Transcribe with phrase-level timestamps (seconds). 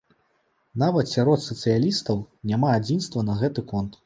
[0.83, 3.99] Нават сярод сацыялістаў няма адзінства на гэты конт.